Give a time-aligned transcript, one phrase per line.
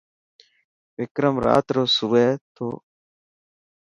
[0.97, 2.67] وڪرم رات رو سوي ٿو.